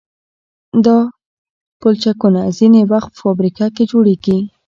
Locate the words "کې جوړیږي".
3.75-4.37